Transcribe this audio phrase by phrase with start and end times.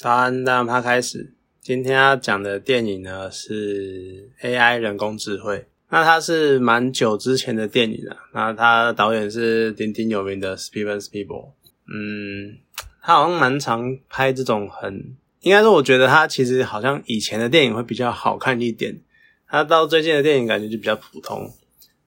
[0.00, 1.34] 早安，大家开始。
[1.60, 5.66] 今天要讲的电影呢是 AI 人工智慧。
[5.90, 8.16] 那它是蛮久之前的电影了。
[8.32, 11.50] 那它导演是鼎鼎有名的 Steven Spielberg。
[11.86, 12.56] 嗯，
[13.02, 18.98] 他好像蛮常拍这种很，应该说我觉得他其实好像以前的电影会比较好看一点。
[19.46, 21.52] 他到最近的电影感觉就比较普通。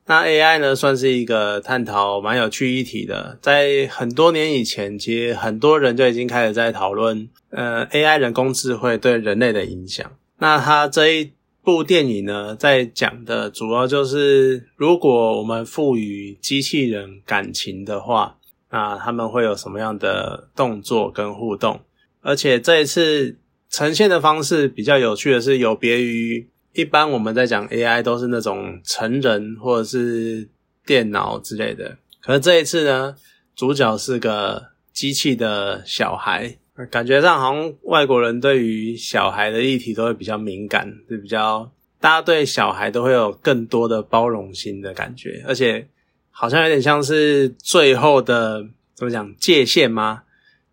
[0.05, 3.37] 那 AI 呢，算是一个探讨蛮有趣议题的。
[3.41, 10.11] 在很多年以前，其实很多人就已经开始在讨论，呃，AI 人工智慧对人类的影响。
[10.39, 18.35] 那它这一部电影呢，在讲的主要就是，如果我们赋予机器人感情的话，
[18.71, 21.79] 那他们会有什么样的动作跟互动？
[22.21, 23.37] 而且这一次
[23.69, 26.49] 呈现的方式比较有趣的是，有别于。
[26.73, 30.49] 一般我们在讲 AI 都是那种成人或者是
[30.85, 33.15] 电脑之类的，可是这一次呢，
[33.55, 36.57] 主角是个机器的小孩，
[36.89, 45.87] 感觉上好像外国人对于小孩的议题都会比较敏感，就比较大家对小孩都会有更多的包容心的感觉，而且
[46.31, 50.23] 好像有点像是最后的怎么讲界限吗？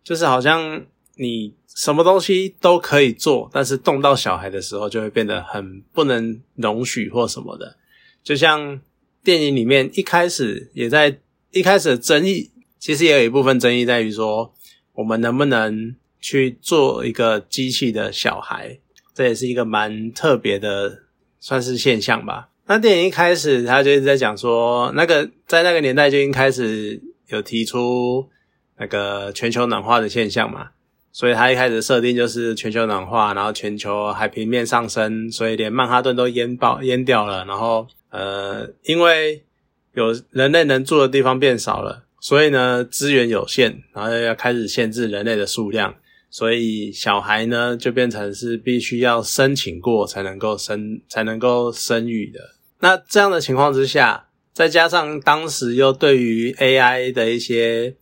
[0.03, 0.81] 就是好像
[1.21, 1.53] 你。
[1.73, 7.77] 什么东西都可以做，但是动到小孩的时候就会变得很不能容许或什么的。
[8.21, 8.81] 就像
[9.23, 11.17] 电影里面一开始也在
[11.51, 14.53] 一开始的争议，其实也有一部分争议在于说，
[14.95, 18.77] 我们能不能去做一个机器的小孩？
[19.15, 21.03] 这也是一个蛮特别的，
[21.39, 22.49] 算是现象吧。
[22.65, 28.27] 那电影一开始他就一直在讲说，那个在那个年代就已经开始有提出
[28.77, 30.71] 那个全球暖化的现象嘛。
[31.13, 37.43] 所以它一开始设定就是全球暖化，然后全球海平面上升，所以连曼哈顿都淹爆淹掉了。
[37.45, 39.43] 然后呃，因为
[39.93, 45.95] 有人类能住的地方变少了，所以呢资源有限，然后要开始限制人类的数量，
[46.29, 52.39] 所以小孩呢就变成是必须要申请过才能够生才能够生育的。
[52.79, 57.95] 那这样的情况之下，再加上当时又对于 AI 的一些。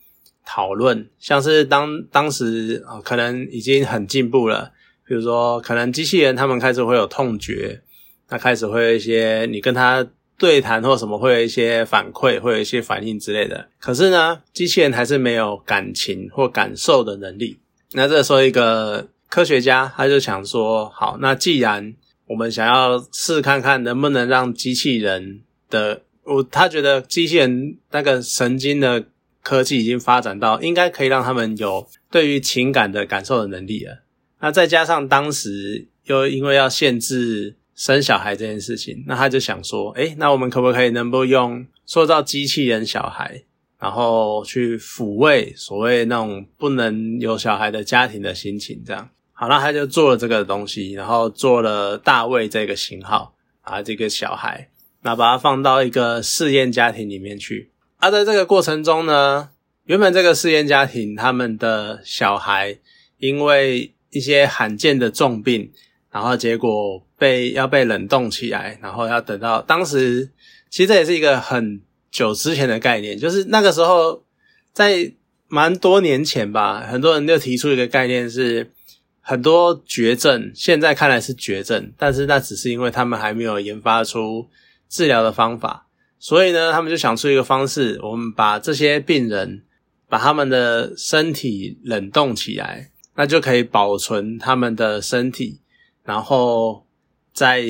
[0.46, 4.72] 讨论像是当当时啊，可能已经很进步了。
[5.06, 7.82] 比如说，可能机器人他们开始会有痛觉，
[8.30, 10.06] 那开始会有一些你跟他
[10.38, 13.70] 对谈或什么，会有一些反馈，会有一些反应之类的。
[13.80, 17.58] 可是呢，机器人还是没有感情或感受的能力。
[17.94, 21.96] 那这时候，一个科学家他就想说：好，那既然
[22.28, 25.42] 我们想要试看看能不能让机器人
[25.72, 29.06] 的，我他觉得机器人那个神经的。
[29.42, 34.04] 科技已经发展到应该可以让他们有对于情感的感受的能力了。
[34.42, 43.44] 那再加上当时又因为要限制生小孩这件事情，那他就想说：，诶，那我们可不可以能不用塑造机器人小孩，
[43.80, 48.84] 然后去抚慰所谓那种不能有小孩的家庭的心情？
[48.86, 54.70] 这样好，那他就做了这个东西，然后做了大卫这个型号啊，这个小孩，
[55.04, 57.72] 那把它放到一个试验家庭里面去。
[58.00, 59.50] 而在这个过程中呢，
[59.86, 62.78] 原本这个试验家庭他们的小孩
[63.18, 65.72] 因为一些罕见的重病，
[66.10, 70.30] 然后结果被要被冷冻起来，然后要等到当时，
[70.70, 74.24] 其实这也是一个很久之前的概念，就是那个时候
[74.72, 75.12] 在
[75.48, 78.72] 蛮多年前吧，很多人就提出一个概念是
[79.20, 84.48] 很多绝症，现在看来是绝症，但是那只是因为他们还没有研发出
[84.88, 85.88] 治疗的方法。
[86.22, 89.64] 所以呢，他们就想出一个方式，我们把这些病人
[90.10, 95.62] 把他们的身体冷冻起来，那就可以保存他们的身体，
[96.04, 96.86] 然后
[97.34, 97.64] 在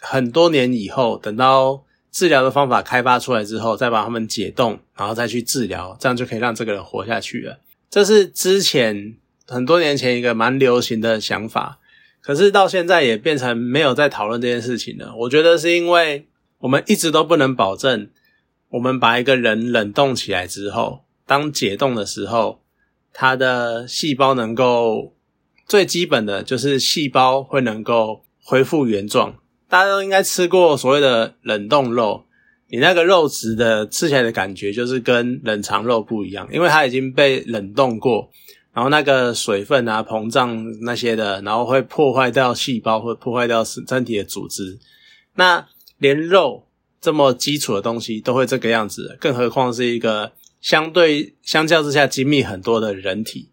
[0.00, 7.60] 很多年以后，等到治疗的方法开发出来之后，再把他们解冻，然后再去治疗，这样就可以让这个人活下去了。
[7.90, 9.14] 这是之前
[9.46, 11.78] 很多年前一个蛮流行的想法，
[12.22, 15.14] 可是到现在也变成没有在讨论这件事情了。
[15.14, 16.26] 我觉得是因为。
[16.60, 18.08] 我们一直都不能保证，
[18.70, 22.60] 我们把一个人冷冻起来之后，当解冻的时候，
[23.12, 25.14] 他的细胞能够
[25.66, 29.36] 最基本的就是细胞会能够恢复原状。
[29.68, 32.24] 大家都应该吃过所谓的冷冻肉，
[32.68, 38.28] 你那个肉质的吃起来的感觉就是跟冷藏肉不一样，因为它已经被冷冻过，
[38.72, 44.78] 然后那个水分啊膨胀那些的，然后会破坏掉细胞，会破坏掉身体的组织。
[45.36, 45.64] 那
[46.00, 46.66] 连肉
[47.00, 53.50] 这么基础的东西都会这个样子，更何况是一个相对相较之下精密很多的人体，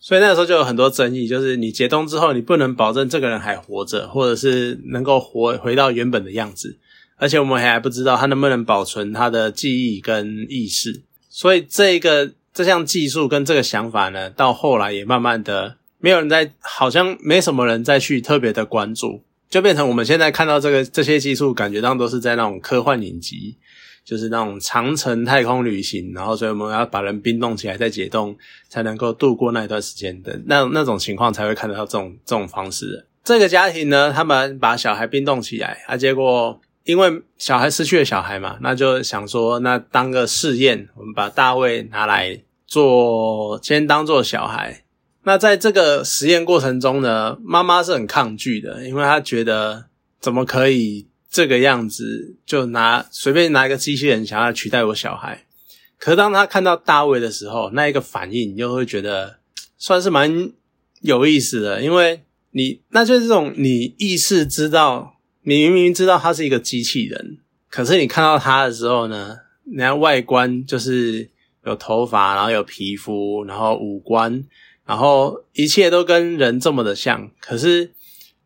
[0.00, 6.76] 所以那个时候就有很多争议，就是你解冻之后，你不能保证这个人还活着，或者是能够活回到原本的样子，
[7.16, 15.76] 而且我们还不知道他能不能保存他的记忆跟意识，所以这个这项技术跟这个想法呢，到后来也慢慢的。
[16.00, 23.56] 没有人在，好像没什么人再去特别的关注，就变成我们现在看到这个这些技术，感觉上都是在那种科幻影集，
[24.04, 28.36] 就是那种长城太空旅行，然后所以我们要把人冰冻起来再解冻，
[28.68, 33.06] 才能够度过那一段时间的那那种情况，才会看得到这种这种方式。
[33.22, 44.83] 这个家庭呢，他们把小孩冰冻起来，啊，结果因为小孩失去了小孩嘛，那就想说，那当个试验，我们把大卫拿来做，先当做小孩。
[45.26, 49.86] 那在这个实验过程中呢，妈妈是很抗拒的，因为她觉得
[50.20, 55.46] 怎么可以这个样子就拿随便拿一个机器人想要取代我小孩。
[55.98, 59.38] 可是当她看到大卫的时候，那一个反应又会觉得
[59.78, 60.50] 算是蛮
[61.00, 67.38] 有意思的，因为你那就是这种你意识知道，你明明知道他是一个机器人，
[67.70, 71.30] 可是你看到他的时候呢，人家外观就是
[71.64, 74.44] 有头发，然后有皮肤，然后五官。
[74.86, 77.92] 然后一切都跟人这么的像，可是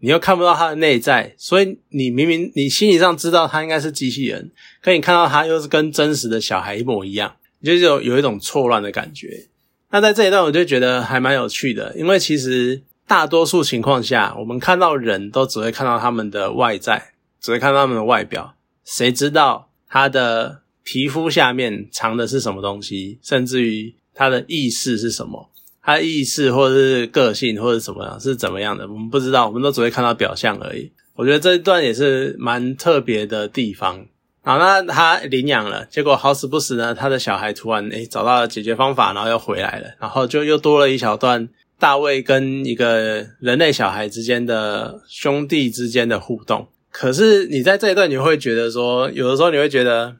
[0.00, 9.48] 你又看不到他的内在，所以你明明你心理上知道他应该是机器人，可你看到他又是跟真实的小孩一模一样，你就是有有一种错乱的感觉。
[9.90, 25.50] 那在这一段我就觉得还蛮有趣的，因为其实大多数情况下，我们看到人都只会看到他们的外在，只会看到他们的外表，谁知道他的皮肤下面藏的是什么东西，甚至于他的意识是什么？
[25.88, 30.92] 他意识或者是个性或者什么样是怎么样的，我们不知道，我们都只会看到表象而已。
[31.14, 34.04] 我觉得这一段也是蛮特别的地方。
[34.42, 41.48] 好，那他领养了，结果好死不死呢，他的小孩突然诶找到了解决方法，然后又回来了，然后就又多了一小段
[41.78, 46.68] 大卫跟一个人类小孩之间的兄弟之间的互动。
[46.92, 50.14] 可是你在这一段你会觉得说，有的时候你会觉得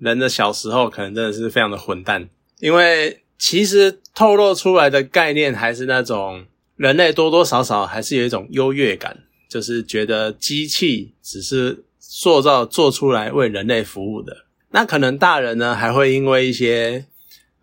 [0.00, 2.28] 人的小时候可能真的是非常的混蛋，
[2.58, 3.21] 因为。
[3.44, 6.44] 其实透露出来的概念还是那种
[6.76, 14.44] 人类多多少少还是有一种优越感，就是觉得机器只是塑造做出来为人类服务的。
[14.70, 17.04] 那可能大人呢还会因为一些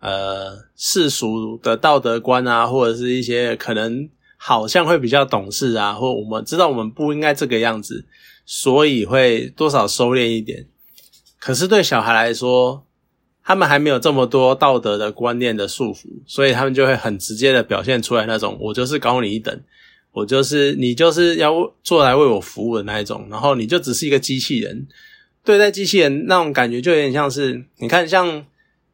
[0.00, 4.06] 呃世俗的道德观啊，或者是一些可能
[4.36, 8.04] 好像会比较懂事啊，或我们知道我们不应该这个样子，
[8.44, 10.66] 所以会多少收敛一点。
[11.38, 12.84] 可是对小孩来说，
[13.42, 19.60] 他们还没有这么多道德的观念的束缚，所以他们就会很直接的表现出来那种我就是高你一等，
[20.12, 24.86] 我就是你就是要做来为我服务的那一种，然后你就只是一个机器人。
[25.42, 28.44] 对待机器人那种感觉就有点像是，你看像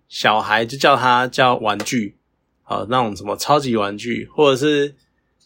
[0.08, 2.14] 小孩就叫他叫玩具，
[2.62, 4.94] 好那种什么超级玩具，或者是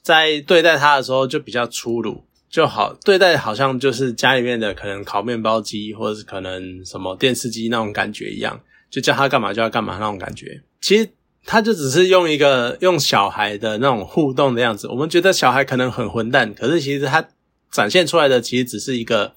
[0.03, 8.61] 在对待他的时候就比较粗鲁，就好对待好像就是家里面的可能烤面包机或者是可能什么电视机那种感觉一样。
[8.91, 11.09] 就叫他干嘛就要干嘛那种感觉，其实
[11.45, 14.89] 他就只是用一个用小孩的那种互动的样子。
[14.89, 17.29] 我们觉得小孩可能很混蛋，可是其实他
[17.71, 19.33] 展现出来的其实只是一个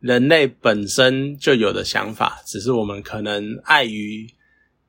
[0.00, 4.26] 人类本身就有的想法，只是我们可能碍于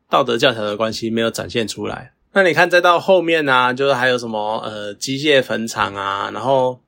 [0.10, 2.14] 道德教条的关系没有展现出来。
[2.32, 6.80] 那你看再到后面啊，就是还有什么呃机械坟场啊，然后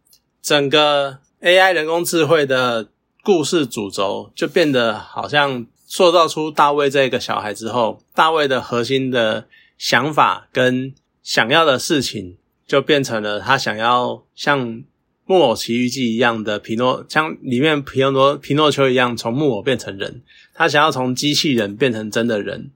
[0.42, 2.88] 整个 AI 人工智慧的
[3.22, 5.66] 故事主轴就变得好像。
[5.94, 9.46] 塑造出大卫这个小孩之后，大卫的核心的
[9.78, 10.92] 想法跟
[11.22, 12.36] 想要的事情，
[12.66, 14.68] 就变成了他想要像
[15.28, 20.24] 《木偶奇遇记》一样的皮诺，像里面皮诺皮诺丘一样从木偶变成人。
[20.56, 22.72] 他想要从机器人变成真的人，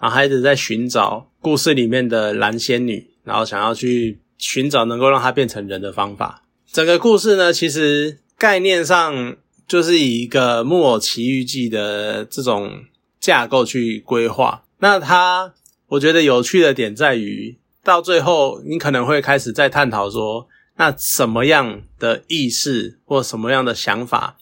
[0.00, 6.42] 然后一直在寻找故事里面的蓝仙女，然后想要去寻找能够让他变成人的方法。
[6.72, 9.36] 整个故事呢，其实概念上。
[9.66, 12.84] 就是以一个《木偶奇遇记》的这种
[13.20, 15.54] 架构去规划，那它
[15.88, 24.36] 我觉得有趣的点在于，到最后你可能会开始在探讨说，那什么样的意识或什么样的想法，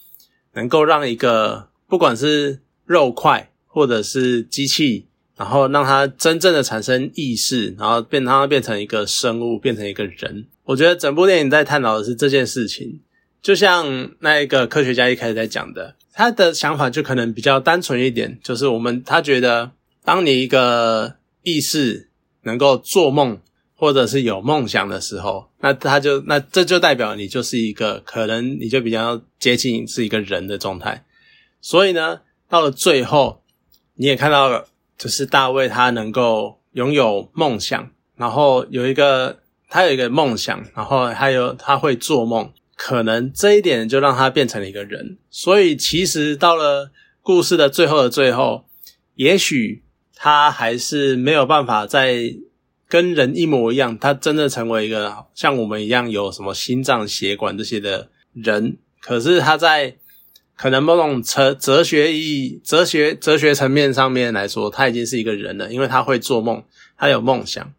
[0.54, 10.46] 能够让一个不管是肉块或者是机器，然后让它真正的产生意识，然后变让它变成一个生物，变成一个人。
[10.64, 13.00] 我觉得整部电影在探讨的是这件事情。
[13.42, 19.70] 就像那一个科学家一开始在讲的，他的想法就可能比较单纯一点，就是我们他觉得，
[20.04, 22.10] 当你一个意识
[22.42, 23.40] 能够做梦
[23.74, 31.04] 或者是有梦想的时候，那他就那这就代表你就是一个可能你就比较接近是一个人的状态。
[31.62, 33.42] 所以呢，到了最后，
[33.94, 34.66] 你也看到了，
[34.98, 39.38] 就是大卫他能够拥有梦想，然后有一个
[39.70, 42.52] 他有一个梦想，然后还有他会做梦。
[42.82, 48.64] 可能这一点就让他变成了一个人，所以其实到了故事的最后的最后，
[49.16, 49.82] 也许
[50.14, 52.34] 他还是没有办法在
[52.88, 59.96] 跟人一模一样，他真的成为一个像我们一样有什么心脏血管这些的人，可是他在
[60.56, 66.64] 可能某种哲哲学意义、哲学哲学层面上面来说，他已经是一个人了，因为他会做梦，
[66.96, 67.74] 他有梦想，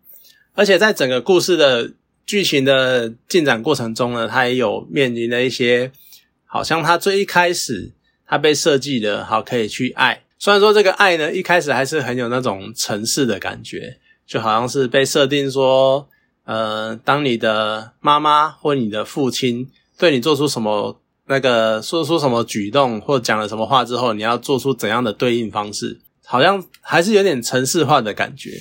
[0.53, 1.93] 而且在整个故事的
[2.25, 5.91] 剧情的进展过程中呢，他也有面临的一些，
[6.45, 7.91] 好像他最一开始
[8.27, 13.97] 他被设计的好可以去爱，虽然说这个爱呢一开始还是很有那种城市的感觉。
[14.27, 16.07] 就好像是被设定说，
[16.45, 28.51] 呃，当你的妈妈或你的父亲对你做出什么那个说出什么举动或讲了什么话之后，你要做出怎样的对应方式，好像还是有点城市化的感觉。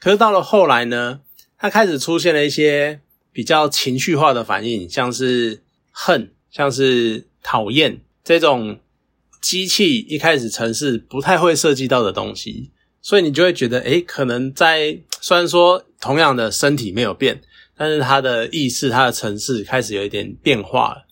[0.00, 1.20] 可是到了后来呢，
[1.62, 3.00] 它开始出现了一些
[3.30, 8.80] 比较情绪化的反应，像是恨，像是讨厌这种
[9.40, 12.72] 机器一开始城市不太会涉及到的东西。
[13.00, 17.40] 所以你就会觉得，诶，可能在虽然说同样的身体没有变，
[17.76, 21.04] 但是他的意识、他的城市开始有一点变化了，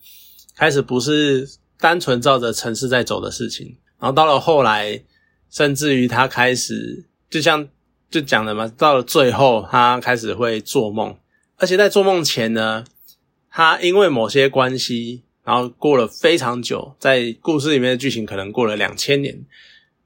[0.57, 1.47] 开始不是
[1.79, 3.77] 单纯照着城市在走的事情。
[3.97, 5.01] 然后到了后来，
[5.49, 7.65] 甚至于他开始，就像
[8.11, 11.17] 就讲了嘛，到了最后，他开始会做梦，
[11.57, 12.85] 而且在做梦前呢，
[13.49, 19.43] 他因为某些关系，然后过了非常久，在故事里面的剧情可能过了两千年，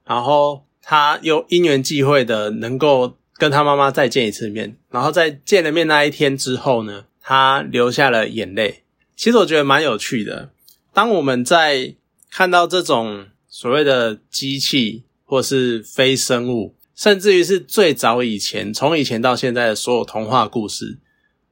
[0.06, 0.62] 然后。
[0.88, 8.84] 他又因缘际会的能够跟他妈妈再见一次面，然后在见了面那一天之后呢，他流下了眼泪。
[9.16, 10.50] 其实我觉得蛮有趣的。
[10.92, 11.96] 当我们在
[12.30, 20.98] 看到这种所谓的机器或是非生物，甚至于是最早以前，从以前到现在的所有童话故事，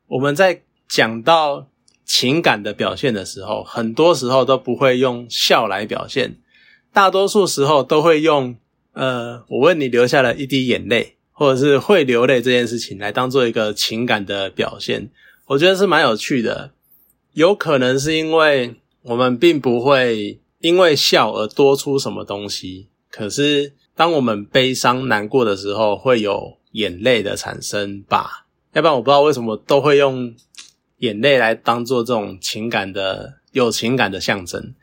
[0.09, 1.69] 我们在讲到
[2.05, 6.39] 情感的表现的时候，很多时候都不会用笑来表现，
[6.93, 8.57] 大多数时候都会用。
[8.97, 15.11] 呃，我问你流下了一滴眼泪，或者是会流泪这件事情，来当做一个情感的表现，
[15.47, 16.71] 我觉得是蛮有趣的。
[17.33, 28.47] 有可能是因为我们并不会因为笑而多出什么东西，可是当我们悲伤难过的时候，会有眼泪的产生吧？
[28.73, 30.35] 要不然我不知道为什么都会用
[30.99, 34.75] 眼泪来当做这种情感的有情感的象征，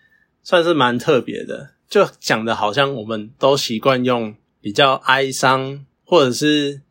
[0.43, 1.71] 算是蛮特别的。
[1.89, 6.81] 就讲的好像我们都习惯用比较哀伤，或者是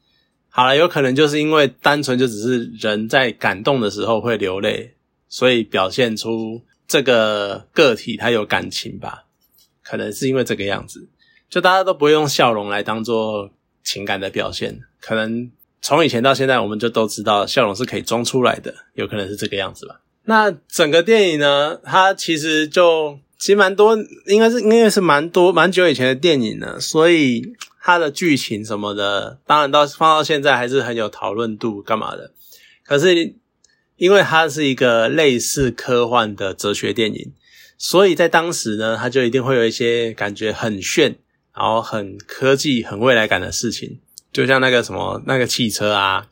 [0.50, 4.94] 好了，有可能就是因为单纯就只是人在感动的时候会流泪，
[5.26, 9.24] 所以表现出这个个体他有感情吧？
[9.82, 11.08] 可能是因为这个样子，
[11.50, 13.50] 就大家都不会用笑容来当做
[13.84, 14.80] 情感的表现。
[15.00, 15.50] 可能
[15.82, 20.00] 从以前到现在，我们就都知道笑容是可以装出来的，有可能是这个样子吧。
[20.24, 23.18] 那整个电影呢，它其实就。
[23.40, 32.32] 其实蛮多，应该是应该是蛮多蛮久以前的电影了，所以它的剧情什么的，当然到放到现在还是很有讨论度，干嘛的？
[32.84, 33.36] 可是
[33.96, 37.32] 因为它是一个类似科幻的哲学电影，
[37.78, 41.16] 所以在当时呢，它就一定会有一些感觉很炫，
[41.54, 43.98] 然后很科技、很未来感的事情，
[44.32, 46.26] 就像那个什么那个汽车啊，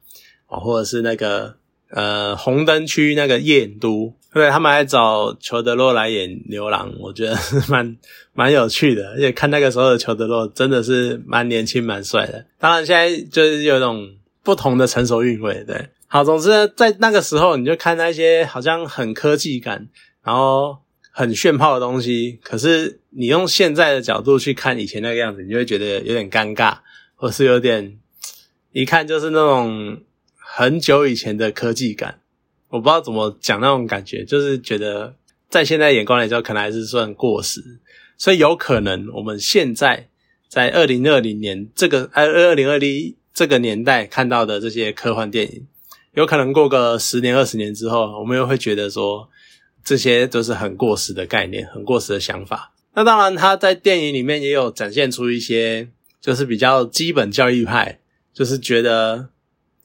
[0.46, 1.56] 或者是那个
[1.90, 4.14] 呃红灯区那个夜都。
[4.30, 7.96] 对他们还找裘德洛来演牛郎，我觉得 蛮
[8.34, 12.44] 蛮有趣的，而且看那个时候的裘德洛真的是蛮年轻蛮帅的。
[12.58, 14.06] 当然现在就是有一种
[14.44, 15.88] 不同的成熟韵味，对。
[16.06, 19.88] 好，总之在那个时候你就看那些好像很科技感，
[20.22, 20.76] 然后
[21.18, 26.78] 很炫炮的东西，可是你用现在的角度去看以前那个样子，你就会觉得有点尴尬，
[27.16, 27.98] 或是有点
[28.70, 29.98] 一看就是那种
[30.37, 32.20] 很久以前的科技感。
[32.68, 35.16] 我不知道怎么讲那种感觉，就是觉得
[35.50, 37.80] 在现在眼光来说，可能还是算过时，
[38.16, 40.06] 所以有可能我们现在
[40.46, 45.66] 在二零二零年这个呃二零二零这个年代看到的这些科幻电影，
[46.14, 49.28] 有可能过个十年二十年之后，我们又会觉得说
[49.88, 52.73] 这些都是很过时的概念，很过时的想法。
[52.95, 55.88] 那当然，他在电影里面也有展现出一些
[56.21, 58.00] 就是比较基本教育派，
[58.35, 59.30] 就是觉得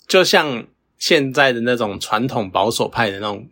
[0.07, 0.67] 就像。
[0.95, 3.50] 现在的那种传统保守派的那种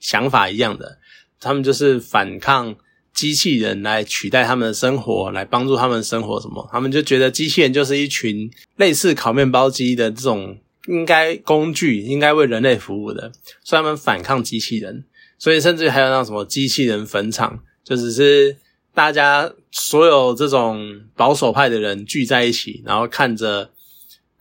[0.00, 0.98] 想法一样的，
[1.38, 2.74] 他们就是反抗
[3.12, 6.66] 机器人来取代他们的生活，来帮助他们生活什么？
[6.72, 10.56] 他们就觉得机器人就是一群类似烤面包机的这种
[10.86, 13.30] 应该工具，应该为人类服务的，
[13.62, 15.04] 所以他们反抗机器人。
[15.38, 18.56] 所以甚至还有那什么机器人坟场，就只是
[18.92, 23.70] 大家所有这种保守派的人聚在一起，然后看着。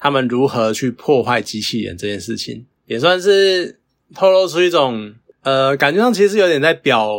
[0.06, 3.80] 他们如何去破坏机器人这件事情，也算是
[4.14, 7.10] 透露出一种呃，感觉上其实有点在表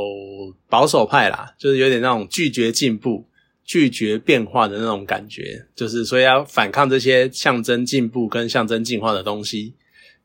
[0.68, 3.26] 保守派啦，就是有点那种拒绝进步，
[3.64, 9.72] 拒绝变化的那种感觉，就是所以要反抗这些象征进步跟象征进化的东西，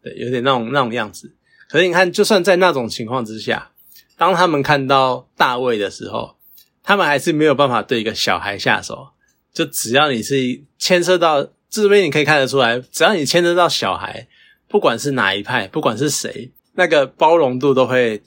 [0.04, 1.32] 对，有点那种那种样子。
[1.70, 3.70] 可是你看，就算在那种情况之下，
[4.18, 6.36] 当他们看到大卫的时候，
[6.82, 9.10] 他们还是没有办法对一个小孩下手。
[9.54, 14.28] 就只要你是牵涉到这边，你可以看得出来，只要你牵涉到小孩，
[14.68, 18.24] 不管是哪一派，不管是谁，那个包容度都会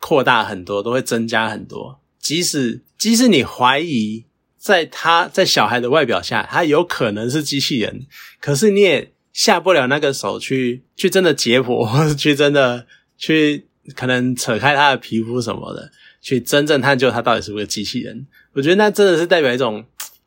[0.00, 2.00] 扩大很多，都会增加很多。
[2.18, 4.24] 即使即使你怀疑
[4.58, 8.06] 在他在小孩的外表下，他有可能是机器人，
[8.40, 12.86] 可是你也下不了那个手去去真的解剖， 或者去真的
[13.18, 15.90] 去可能扯开他的皮肤什么的，
[16.22, 18.26] 去真正探究他到底是不是机器人。
[18.54, 19.84] 我觉得那真的是代表一种。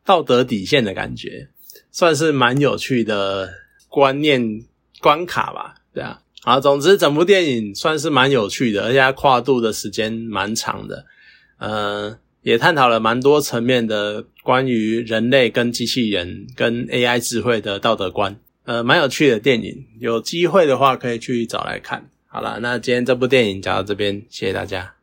[0.08, 1.50] 道德底线的感觉，
[1.92, 3.50] 算是蛮有趣的
[3.90, 4.64] 观念
[5.02, 6.22] 关卡吧，对啊。
[6.44, 11.06] 好，总之整部电影算是蛮有趣的，而且它跨度的时间蛮长的，
[11.58, 22.10] 呃，也探讨了蛮多层面的关于人类跟机器人跟 AI 智慧的道德观，呃，蛮有趣的电影，有机会的话可以去找来看。
[22.26, 24.97] 好了，那今天这部电影讲到这边，谢谢大家。